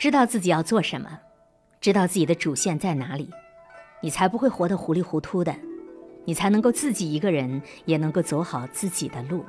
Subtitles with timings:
[0.00, 1.20] 知道自己要做什么，
[1.78, 3.28] 知道自己的主线在哪里，
[4.00, 5.54] 你才不会活得糊里糊涂的，
[6.24, 9.44] 你才能够自己一个人也能够走好自己的路。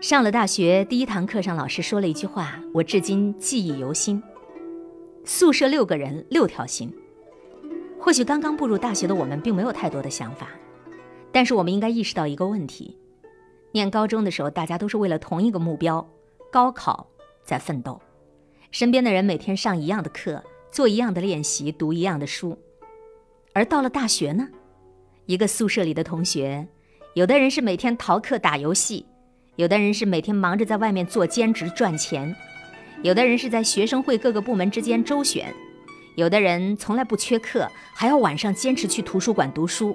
[0.00, 4.22] 上了大学第一堂课上，老师说了一句话，我至今记忆犹新：
[5.22, 6.90] 宿舍六个人，六条心。
[7.98, 10.48] 或许刚刚步入大学的我们并没有太多的想法，
[11.30, 12.96] 但是我们应该意识到一个问题：
[13.72, 16.08] 念高中的时候，大家都是为了同一个目标——
[16.50, 17.06] 高考
[17.44, 18.00] 在奋斗，
[18.70, 22.56] 身边的人每天上一样的课，做一样的练习，读一样的书。
[23.52, 24.48] 而到了大学呢，
[25.26, 26.66] 一个宿舍里的同学，
[27.14, 29.06] 有的人是每天逃课打游戏。
[29.56, 32.34] 有的人是每天忙着在外面做兼职赚钱，
[33.02, 35.52] 有的人是在学生会各个部门之间周旋，
[36.14, 39.94] 有的人从来不缺课，还要晚上坚持去图书馆读书。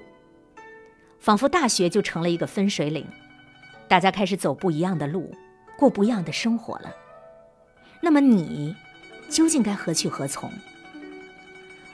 [1.20, 3.08] 仿佛大学就成了一个分水岭，
[3.88, 5.34] 大家开始走不一样的路，
[5.80, 6.94] 过不一样的生活了。
[8.02, 8.76] 那么你
[9.30, 10.52] 究竟该何去何从？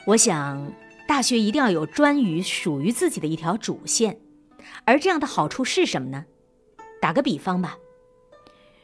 [0.05, 0.71] 我想，
[1.07, 4.19] 大学一定要有专于属于自己的一条主线，
[4.85, 6.25] 而这样的好处是什么呢？
[7.01, 7.77] 打个比方吧，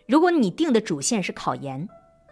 [0.08, 1.88] 如果你定的主线是考研，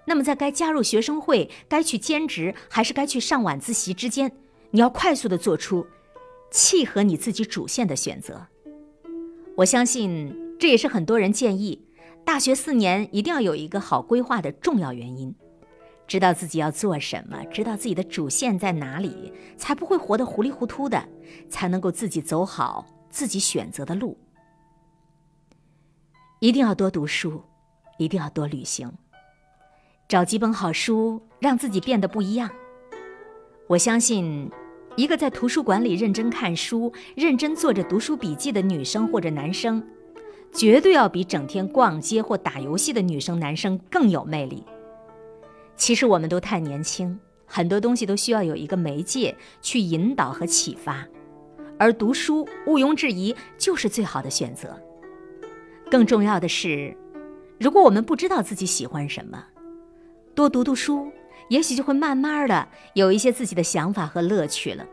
[0.06, 4.32] 那么在该加入学生会、该去兼职还是该去上晚自习之间，
[4.72, 5.86] 你要快速的做出
[6.52, 8.48] 契合你自己主线的选择。
[9.56, 11.85] 我相信这也是很多人建议
[12.26, 15.34] 大学四年一定要有一个好规划的重要原因。
[16.08, 21.08] 知道自己要做什么，知道自己的主线在哪里，才不会活得糊里糊涂的，
[21.50, 24.18] 才能够自己走好自己选择的路。
[26.40, 27.42] 一定要多读书，
[27.98, 28.92] 一定要多旅行，
[30.08, 32.50] 找几本好书，让自己变得不一样。
[33.68, 34.52] 我相信，
[34.96, 39.84] 一个在图书馆里认真看书、认真做着读书笔记的女生或者男生，
[40.56, 44.64] 绝对要比整天逛街或打游戏的女生、男生更有魅力。
[45.76, 51.06] 其实我们都太年轻，很多东西都需要有一个媒介去引导和启发，
[51.78, 54.80] 而读书毋庸置疑就是最好的选择。
[55.92, 56.96] 更重要的是，
[57.60, 59.44] 如果我们不知道自己喜欢什么，
[60.34, 61.12] 多读读书，
[61.50, 64.86] 也许就会慢慢的有一些自己的想法和乐趣了。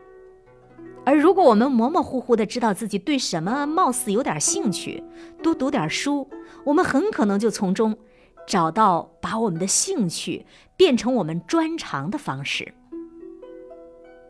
[1.05, 5.03] 而如果我们模模糊糊的知道自己对什么貌似有点兴趣，
[5.41, 6.29] 多读点书，
[6.63, 7.97] 我们很可能就从中
[8.47, 10.45] 找到把我们的兴趣
[10.77, 12.73] 变成我们专长的方式。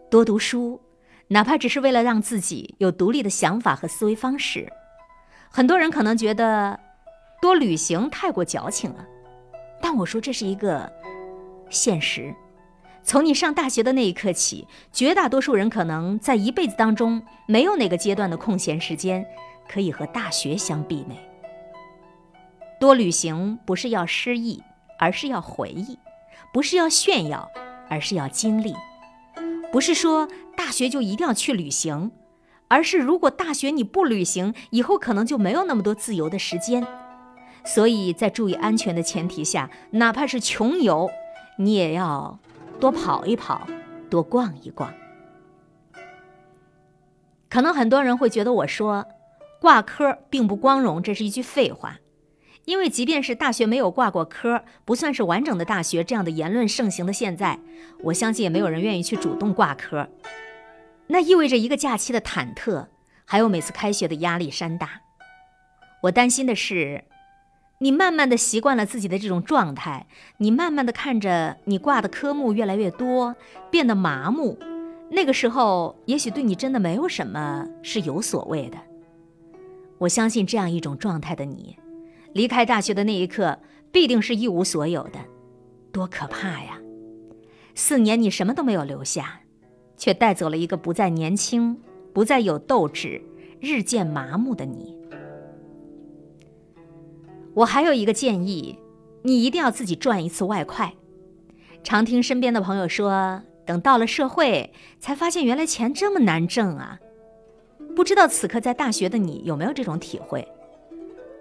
[0.10, 0.82] 多读书，
[1.28, 4.68] 哪怕只是为了让自己有独立的想法和思维方式。
[5.50, 6.80] 很多人可能觉得
[7.40, 9.06] 多旅行太过矫情了，
[9.80, 10.92] 但我说这是一个
[11.70, 12.34] 现实。
[13.04, 19.26] 从你上大学的那一刻起，绝大多数人可能在一辈子当中没有哪个阶段的空闲时间
[19.68, 21.18] 可以和大学相媲美。
[22.80, 24.64] 多旅行不是要失忆，
[24.98, 25.98] 而是要回忆；
[26.54, 27.50] 不是要炫耀，
[27.90, 28.74] 而是要经历；
[29.72, 32.12] 不是说大学就一定要去旅行。
[32.70, 36.88] 而是，如果大学你不旅行，以后可能就没有那么多自由的时间。
[37.66, 41.10] 所以在注意安全的前提下，哪怕是穷游，
[41.60, 42.40] 你也要
[42.84, 43.66] 多跑一跑，
[44.10, 44.94] 多逛一逛。
[47.50, 49.06] 可能很多人会觉得我说
[49.62, 52.00] 挂科并不光荣，这是一句废话。
[52.66, 57.58] 因为即便是大学没有挂过科，不算是完整的大学，这样的言论盛行的现在，
[58.02, 60.10] 我相信也没有人愿意去主动挂科。
[61.08, 62.88] 那意味着一个假期的忐忑，
[63.24, 64.90] 还有每次开学的压力山大。
[66.02, 67.06] 我担心的是，
[67.84, 70.08] 你慢慢的习惯了自己的这种状态，
[70.38, 73.36] 你慢慢的看着你挂的科目越来越多，
[73.70, 74.58] 变得麻木。
[75.12, 78.78] 那个时候，也许对你真的没有什么是有所谓的。
[79.98, 81.78] 我相信这样一种状态的你，
[82.32, 83.60] 离开大学的那一刻，
[83.92, 85.20] 必定是一无所有的，
[85.92, 86.80] 多可怕呀！
[87.76, 89.42] 四年你什么都没有留下。
[89.98, 91.78] 却带走了一个不再年轻、
[92.14, 93.22] 不再有斗志、
[93.60, 94.98] 日渐麻木的你。
[97.56, 98.80] 我还有一个建议，
[99.22, 100.94] 你一定要自己赚一次外快。
[101.84, 107.00] 常听身边的朋友说，等到了社会，才发现原来钱这么难挣啊！
[107.96, 110.48] 不知道此刻在大学的你有没有这种体会？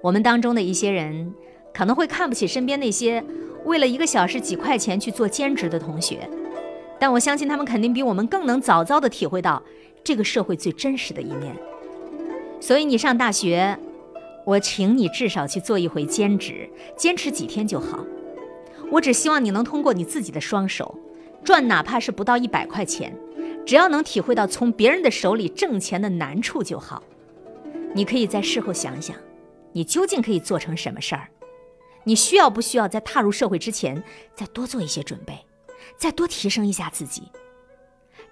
[0.03, 1.33] 我们当中的一些人
[1.73, 3.25] 可能会看不起身边那些
[3.65, 6.29] 为了一个小时几块钱去做兼职的同学。
[6.99, 9.63] 但我相信他们肯定比我们更能早早的体会到
[10.05, 11.57] 这个社会最真实的一面。
[12.61, 13.79] 所以你上大学，
[14.45, 18.05] 我请你至少去做一回兼职，坚持几天就好。
[18.91, 20.99] 我只希望你能通过你自己的双手，
[21.45, 23.17] 赚哪怕是不到一百块钱，
[23.65, 27.03] 只要能体会到从别人的手里挣钱的难处就好。
[27.95, 29.17] 你可以在事后想想，
[29.73, 31.29] 你究竟可以做成什么事儿？
[32.05, 34.03] 你需要不需要在踏入社会之前
[34.35, 35.39] 再多做一些准备，
[35.97, 37.23] 再多提升一下自己？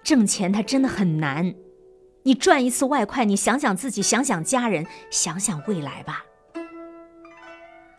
[0.03, 1.55] 挣钱它真的很难，
[2.23, 6.25] 你赚一次外快，你想想自己，想想家人，想想未来吧。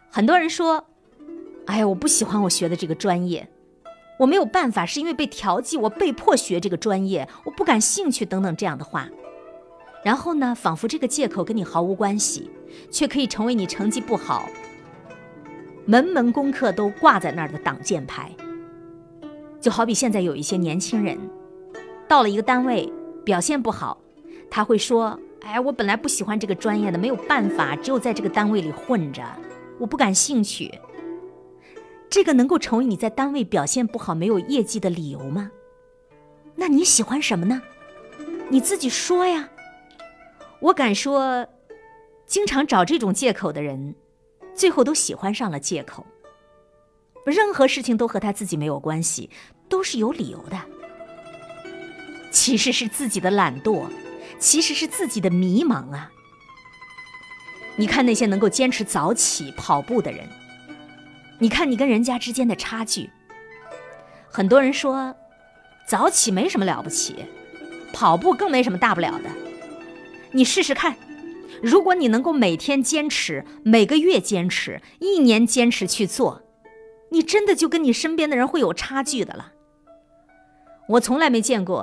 [0.10, 0.86] 很多人说
[1.66, 3.50] ：“哎呀，我不喜欢我学的这个专业，
[4.20, 9.10] 我没有办法，是因为被调剂，我被迫学这个专业，我不感兴趣等等这样的话。”
[10.04, 12.50] 然后呢，仿佛这个借口跟你毫无关系，
[12.90, 14.50] 却可以成为你成绩不好。
[15.86, 18.32] 门门功课都挂在那儿的挡箭牌，
[19.60, 21.18] 就好比现在有一些年轻人，
[22.08, 22.92] 到了一个单位
[23.24, 24.00] 表现不好，
[24.51, 29.24] 他会说：“哎，我本来不喜欢这个专业的，没有办法，只有在这个单位里混着，
[29.80, 30.77] 我不感兴趣。”
[32.12, 35.50] 这个能够成为你在单位表现不好、没有业绩的理由吗？
[36.56, 37.62] 那你喜欢什么呢？
[38.50, 39.50] 你自己说呀。
[40.59, 41.48] 我敢说，
[42.27, 43.95] 经常找这种借口的人。
[44.53, 46.06] 最后都喜欢上了借口，
[47.25, 49.30] 任何事情都和他自己没有关系，
[49.69, 50.59] 都是有理由的。
[52.31, 53.86] 其实是自己的懒惰，
[54.42, 56.12] 其实是自己的迷茫啊！
[57.76, 60.28] 你看那些能够坚持早起跑步的人，
[61.38, 63.10] 你看你跟人家之间的差距。
[64.32, 65.16] 很多人说，
[65.88, 67.24] 早起没什么了不起，
[67.94, 69.30] 跑步更没什么大不了的。
[70.32, 70.98] 你试试看。
[71.62, 76.42] 如果你能够每天坚持，每个月坚持，一年坚持去做，
[77.12, 79.52] 你真的就跟你身边的人会有差距的了。
[80.88, 81.78] 我从来没见过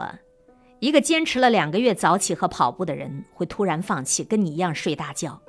[0.81, 5.41] 一个坚持了两个月早起和跑步的人会突然放弃，跟你一样睡大觉。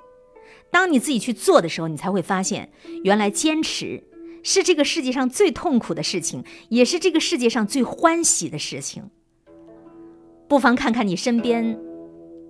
[0.72, 2.72] 当你自己去做的时候，你才会发现，
[3.04, 4.04] 原来坚持
[4.44, 9.10] 是这个世界上最痛苦的事情，也是这个世界上最欢喜的事情。
[10.48, 11.80] 不妨看看你身边。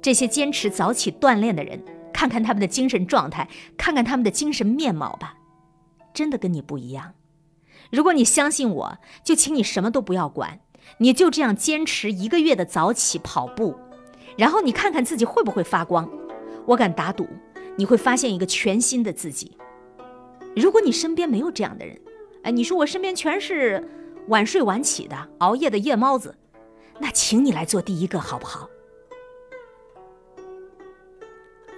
[0.02, 1.84] 这些坚持早起锻炼的人，
[2.14, 5.36] 看看他们的精神状态，看看他们的精神面貌吧，
[6.14, 7.16] 真的跟你不一样。
[7.92, 10.62] 如果你相信我，就请你什么都不要管，
[10.98, 13.76] 你就这样坚持一个月的早起跑步，
[14.38, 16.10] 然后你看看自己会不会发光。
[16.66, 17.28] 我敢打赌，
[17.78, 19.58] 你会发现一个全新的自己。
[20.56, 22.00] 如果你身边没有这样的人，
[22.44, 23.88] 哎，你说我身边全是
[24.28, 26.36] 晚睡晚起的、熬夜的夜猫子，
[27.00, 28.70] 那请你来做第一个好不好？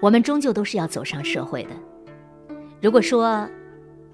[0.02, 1.70] 我们终究都是要走上社会的。
[2.82, 3.48] 如果说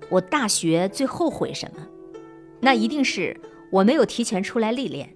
[0.10, 1.88] 我大学最后悔什么，
[2.60, 5.14] 那一定是我没有提前出来历练。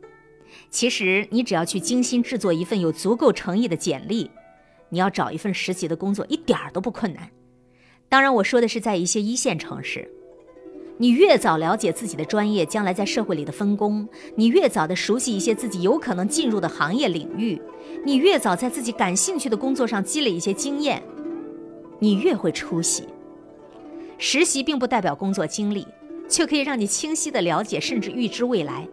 [0.69, 4.29] 其实你只要去精心制作一份有足够诚意的简历，
[4.89, 7.29] 你要找一份实习的工作一点儿都不困难。
[8.09, 10.09] 当然，我说的是在一些一线城市。
[10.97, 17.59] 你越早了解自己的专业将来在社会里的分工，你越早的熟悉一些自己有可能进入的行业领域，
[18.05, 21.01] 你越早在自己感兴趣的工作上积累一些经验，
[21.97, 23.05] 你越会出息。
[24.19, 25.87] 实习并不代表工作经历，
[26.31, 28.87] 却可以让你清晰的了解甚至预知未来，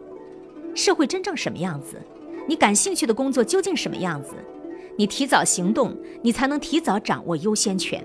[0.75, 1.99] 社会真正什么样子，
[2.47, 4.35] 你感兴趣的工作究竟什么样子，
[4.95, 8.03] 你提早行动，你才能提早掌握优先权。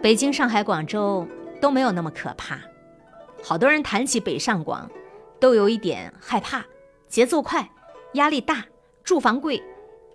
[0.00, 1.26] 北京、上海、广州。
[1.60, 2.60] 都没有那么可怕，
[3.42, 4.88] 好多人谈起北上广，
[5.40, 6.64] 都有一点害怕，
[7.08, 7.68] 节奏快，
[8.12, 8.64] 压力大，
[9.02, 9.60] 住房贵，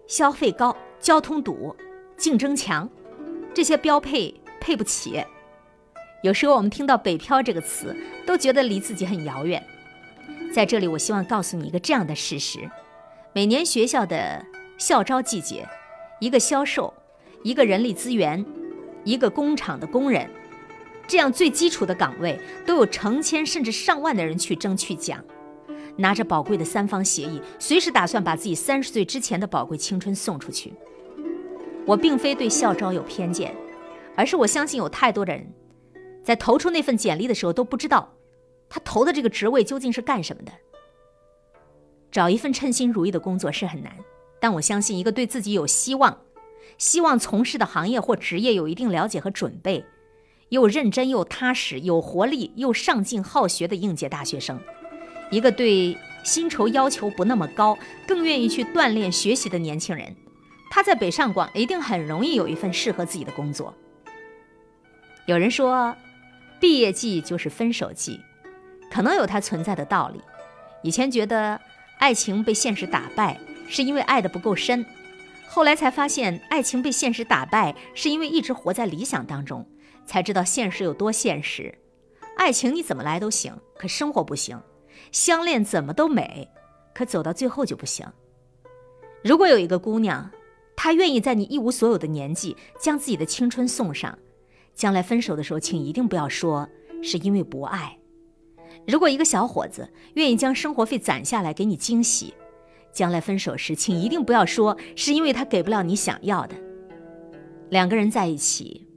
[0.07, 1.75] 消费高，交通堵，
[2.15, 2.89] 竞争强，
[3.53, 5.21] 这些标配配不起。
[6.23, 7.93] 有时候我们听到“北漂”这个词，
[8.25, 9.61] 都觉得离自己很遥远。
[10.53, 12.59] 在这里，我希望告诉你一个这样的事实：
[13.33, 14.41] 每年学校的
[14.77, 15.67] 校招季节，
[16.21, 16.93] 一个销售，
[17.43, 18.43] 一个人力资源，
[19.03, 20.29] 一个工厂的工人。
[21.05, 25.21] 这样最基础的岗位都有成千甚至上万的人去争去抢，
[25.97, 30.73] 拿着宝贵的三方协议，随时打算把自己三十岁之前的宝贵青春送出去。
[31.85, 33.53] 我并非对校招有偏见，
[34.15, 35.45] 而是我相信有太多的人，
[36.23, 38.13] 在投出那份简历的时候都不知道，
[38.69, 40.51] 他投的这个职位究竟是干什么的。
[42.11, 43.91] 找一份称心如意的工作是很难，
[44.39, 46.17] 但我相信一个对自己有希望、
[46.77, 49.83] 希望从事的行业或职业有一定了解和准备。
[50.49, 54.59] 又认真又踏实、有活力又上进好学的应届大学生，
[55.31, 57.75] 一个对薪酬要求不那么高、
[58.07, 60.15] 更愿意去锻炼学习的年轻人，
[60.69, 63.73] 他在北上广一定很容易有一份适合自己的工作。
[65.25, 65.95] 有人说，
[66.63, 68.21] 毕业季就是分手季，
[68.89, 70.21] 可能有它存在的道理。
[70.81, 71.59] 以前觉得
[71.99, 74.85] 爱情被现实打败是因为爱的不够深，
[75.45, 79.67] 后来才发现爱情被现实打败是因为一直活在理想当中。
[80.05, 81.77] 才知道现实有多现实，
[82.37, 84.57] 爱情你怎么来都行，可生活不行；
[85.11, 86.47] 相恋怎么都美，
[86.93, 88.07] 可走到最后就不行。
[89.21, 90.31] 如果有一个姑娘，
[90.77, 94.17] 她愿意在你一无所有的年纪将自己的青春送上，
[94.75, 96.67] 将来分手的时候，请一定不要说
[97.01, 97.97] 是因为不爱。
[98.87, 102.33] 如果一个小伙子愿意将生活费攒下来给你惊喜，
[102.91, 106.55] 将来分手时，请一定不要说是因为他给不了你想要的。
[107.69, 108.87] 两个人在一起，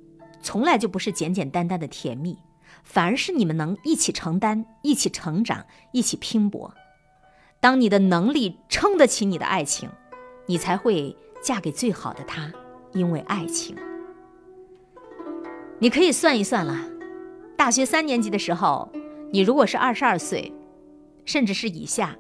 [0.43, 2.37] 从来就不是简简单单的甜蜜，
[2.83, 6.75] 反而是你们能一起承担、一起成长、一起拼搏。
[7.61, 9.89] 当你的能力撑得起你的爱情，
[10.47, 12.53] 你才会嫁给最好的他，
[12.93, 13.77] 因为爱情。
[15.79, 16.79] 你可以算一算了，
[17.57, 18.91] 大学三年级的时候。
[19.33, 20.53] 你如果是二十二岁，
[21.25, 22.17] 甚至是以下，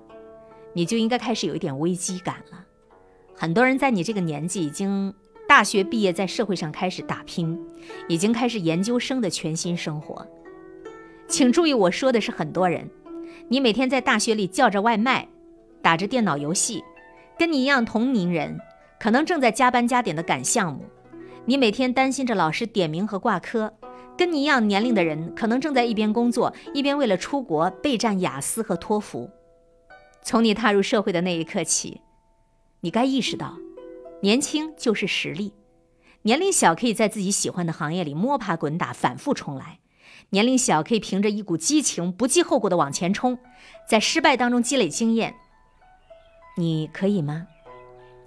[0.75, 2.67] 你就应该开始有一点危机感了。
[3.33, 5.15] 很多人在你这个年纪已经
[5.49, 7.59] 大学毕业，在社会上开始打拼，
[8.09, 10.27] 已经开始研究生的全新生活。
[11.29, 12.91] 请注意，我说的是很多人。
[13.49, 15.29] 你每天在大学里叫着外卖，
[15.81, 16.83] 打着电脑游戏，
[17.39, 18.59] 跟你一样同龄人，
[18.99, 20.85] 可能正在加班加点的赶项目。
[21.47, 23.73] 你每天担心着老师点名和挂科。
[24.19, 29.31] 跟你一样年龄的人，可能正在一边工作，一边为了出国备战雅思和托福。
[30.23, 32.01] 从你踏入社会的那一刻起，
[32.81, 33.59] 你该意识到，
[34.23, 35.53] 年轻就是实力。
[36.23, 39.81] 年龄小可以在自己喜欢的行业里摸爬滚打，反复重来；
[40.31, 43.39] 年龄小可以凭着一股激情，不计后果的往前冲，
[43.87, 45.35] 在失败当中积累经验。
[46.57, 47.47] 你可以吗？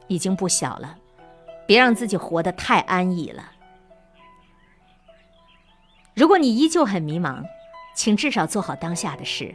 [0.08, 0.99] 已经不小了，
[1.70, 3.52] 别让自己活得太安逸了。
[6.16, 7.44] 如果你依旧很迷茫，
[7.94, 9.54] 请至少做好当下的事，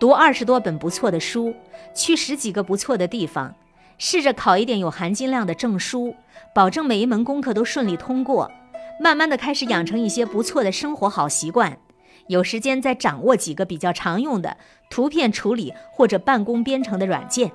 [0.00, 1.54] 读二十多本不错的书，
[1.94, 3.54] 去十几个不错的地方，
[3.98, 6.16] 试着考一点有含金量的证书，
[6.52, 8.50] 保证每一门功课都顺利通过。
[8.98, 11.78] 慢慢的开始养成一些不错的生活好习惯，
[12.26, 14.56] 有时间再掌握几个比较常用的
[14.90, 17.52] 图片处理或者办公编程的软件。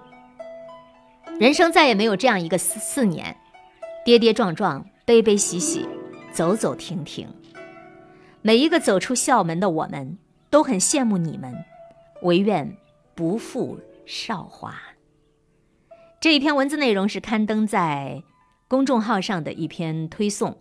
[1.38, 3.36] 人生再也没有这样一个四四年，
[4.08, 5.86] 跌跌撞撞，悲悲喜喜，
[6.32, 7.28] 走走停停。
[8.42, 10.18] 每一个走出校门的我们，
[10.50, 11.54] 都很羡慕你们，
[12.22, 12.78] 唯愿
[13.16, 14.74] 不负韶华。
[16.22, 18.24] 这一篇文字内容是刊登在
[18.70, 20.52] 公众号上的一篇推送，《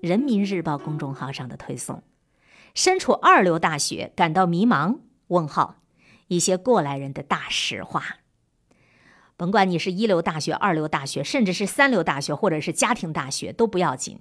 [0.00, 2.02] 人民日报》公众号上的推送。
[2.72, 5.00] 身处二流大学感到迷茫？
[5.26, 5.82] 问号，
[6.28, 8.20] 一些过来人的大实话。
[9.36, 14.20] 甭管你是一流大学、二流大学，甚至是三流大学，或者是家庭大学，都不要紧，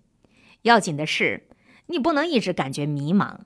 [0.64, 1.48] 要紧的是。
[1.88, 3.38] 你不能一直感觉迷茫，